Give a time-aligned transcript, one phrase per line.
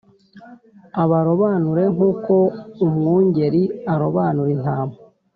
[1.03, 2.33] abarobanure nk’uko
[2.85, 3.63] umwungeri
[3.93, 4.95] arobanura intama